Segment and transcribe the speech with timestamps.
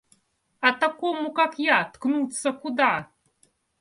[0.61, 3.11] А такому, как я, ткнуться куда?